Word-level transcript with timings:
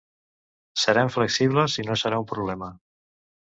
Serem 0.83 1.11
flexibles 1.17 1.77
i 1.83 1.87
no 1.91 2.01
serà 2.05 2.25
un 2.25 2.29
problema. 2.35 2.75